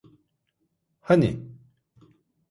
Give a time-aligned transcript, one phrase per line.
[1.01, 1.39] Hani?